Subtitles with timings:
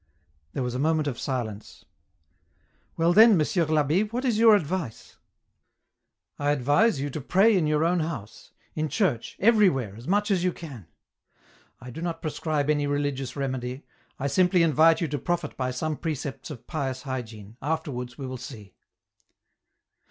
[0.53, 1.85] There was a moment of silence."
[2.97, 3.37] Well, then.
[3.37, 5.17] Monsieur I'Abb^, what is your advice?""
[6.39, 10.43] I advise you to pray in your own house, in church, everywhere, as much as
[10.43, 10.87] you can.
[11.79, 13.85] I do not prescribe any religious remedy,
[14.17, 18.37] I simply invite you to profit by some precepts of pious hygiene, afterwards we will
[18.37, 18.73] see."